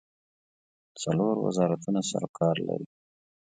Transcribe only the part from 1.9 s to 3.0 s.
سروکار لري.